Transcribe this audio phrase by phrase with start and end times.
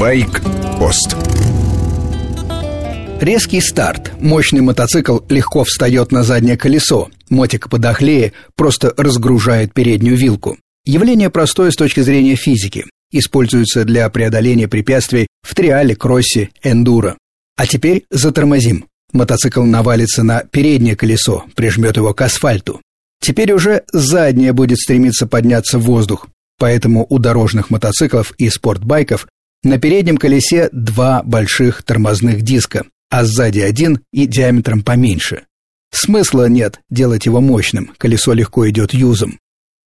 [0.00, 1.14] Байк-пост
[3.20, 4.12] Резкий старт.
[4.18, 7.10] Мощный мотоцикл легко встает на заднее колесо.
[7.28, 10.56] Мотик подохлее просто разгружает переднюю вилку.
[10.86, 12.86] Явление простое с точки зрения физики.
[13.12, 17.18] Используется для преодоления препятствий в триале, кроссе, эндуро.
[17.58, 18.86] А теперь затормозим.
[19.12, 22.80] Мотоцикл навалится на переднее колесо, прижмет его к асфальту.
[23.20, 26.26] Теперь уже заднее будет стремиться подняться в воздух.
[26.58, 29.26] Поэтому у дорожных мотоциклов и спортбайков
[29.62, 35.42] на переднем колесе два больших тормозных диска, а сзади один и диаметром поменьше.
[35.92, 39.38] Смысла нет делать его мощным, колесо легко идет юзом.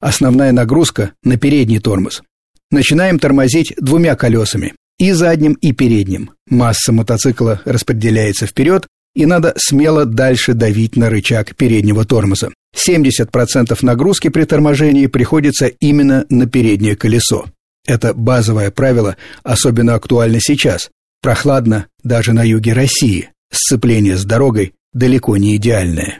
[0.00, 2.22] Основная нагрузка на передний тормоз.
[2.70, 6.32] Начинаем тормозить двумя колесами, и задним, и передним.
[6.48, 12.50] Масса мотоцикла распределяется вперед, и надо смело дальше давить на рычаг переднего тормоза.
[12.76, 17.46] 70% нагрузки при торможении приходится именно на переднее колесо.
[17.86, 20.90] Это базовое правило, особенно актуально сейчас,
[21.24, 23.30] Прохладно даже на юге России.
[23.50, 26.18] Сцепление с дорогой далеко не идеальное.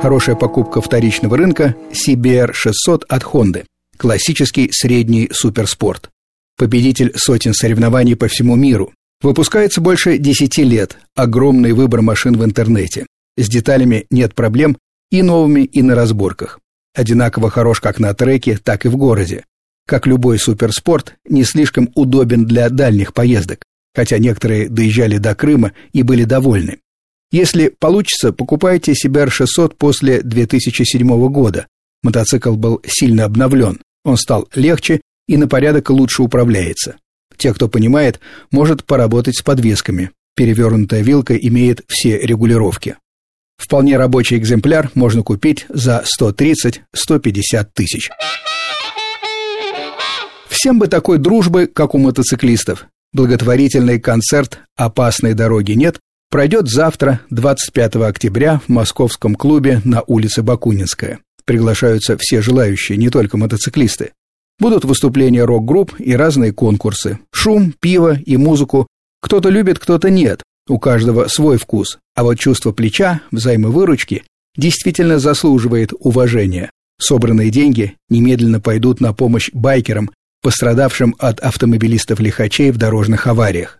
[0.00, 3.64] Хорошая покупка вторичного рынка CBR 600 от Honda.
[3.96, 6.10] Классический средний суперспорт.
[6.56, 8.92] Победитель сотен соревнований по всему миру.
[9.20, 10.98] Выпускается больше 10 лет.
[11.16, 13.04] Огромный выбор машин в интернете.
[13.36, 14.78] С деталями нет проблем
[15.10, 16.60] и новыми, и на разборках.
[16.94, 19.42] Одинаково хорош как на треке, так и в городе
[19.86, 23.62] как любой суперспорт, не слишком удобен для дальних поездок,
[23.94, 26.78] хотя некоторые доезжали до Крыма и были довольны.
[27.32, 31.66] Если получится, покупайте CBR600 после 2007 года.
[32.02, 36.96] Мотоцикл был сильно обновлен, он стал легче и на порядок лучше управляется.
[37.36, 38.20] Те, кто понимает,
[38.50, 40.10] может поработать с подвесками.
[40.34, 42.96] Перевернутая вилка имеет все регулировки.
[43.56, 46.80] Вполне рабочий экземпляр можно купить за 130-150
[47.74, 48.10] тысяч.
[50.60, 52.84] Всем бы такой дружбы, как у мотоциклистов.
[53.14, 55.98] Благотворительный концерт «Опасной дороги нет»
[56.30, 61.20] пройдет завтра, 25 октября, в московском клубе на улице Бакунинская.
[61.46, 64.12] Приглашаются все желающие, не только мотоциклисты.
[64.58, 67.18] Будут выступления рок-групп и разные конкурсы.
[67.32, 68.86] Шум, пиво и музыку.
[69.22, 70.42] Кто-то любит, кто-то нет.
[70.68, 71.98] У каждого свой вкус.
[72.14, 74.24] А вот чувство плеча, взаимовыручки
[74.58, 76.70] действительно заслуживает уважения.
[77.00, 80.10] Собранные деньги немедленно пойдут на помощь байкерам,
[80.42, 83.78] пострадавшим от автомобилистов-лихачей в дорожных авариях.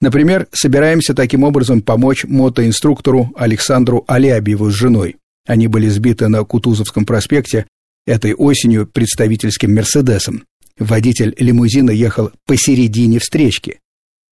[0.00, 5.16] Например, собираемся таким образом помочь мотоинструктору Александру Алябьеву с женой.
[5.46, 7.66] Они были сбиты на Кутузовском проспекте
[8.06, 10.44] этой осенью представительским «Мерседесом».
[10.78, 13.78] Водитель лимузина ехал посередине встречки.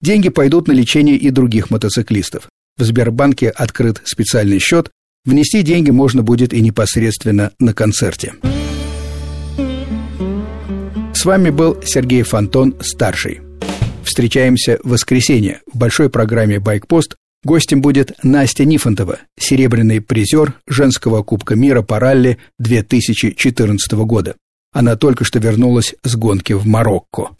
[0.00, 2.48] Деньги пойдут на лечение и других мотоциклистов.
[2.78, 4.90] В Сбербанке открыт специальный счет,
[5.24, 8.34] внести деньги можно будет и непосредственно на концерте
[11.26, 13.40] вами был Сергей Фонтон, старший.
[14.04, 17.16] Встречаемся в воскресенье в большой программе «Байкпост».
[17.44, 24.36] Гостем будет Настя Нифонтова, серебряный призер женского Кубка мира по ралли 2014 года.
[24.72, 27.30] Она только что вернулась с гонки в Марокко.